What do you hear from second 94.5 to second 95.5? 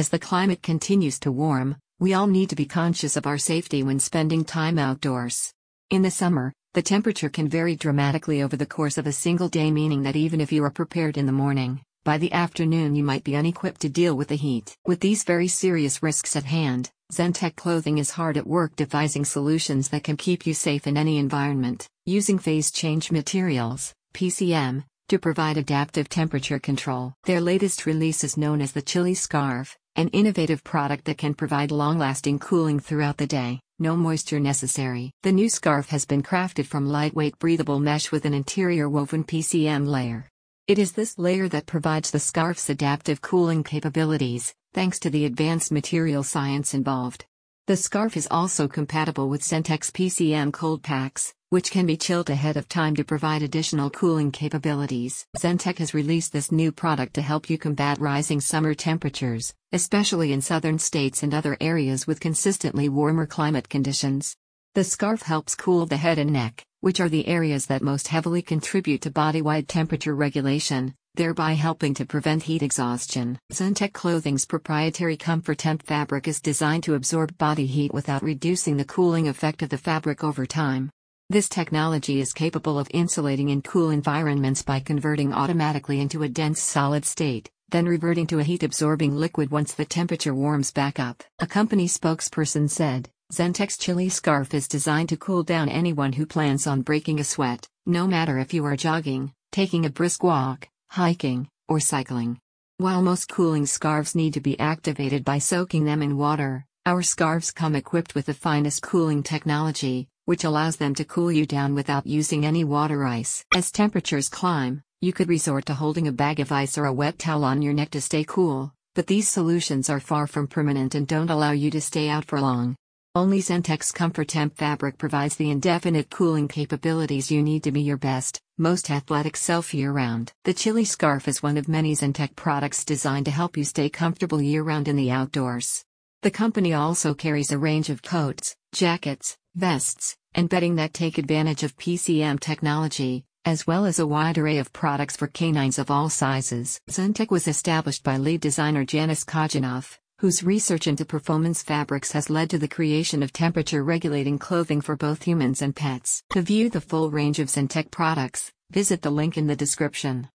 is designed to cool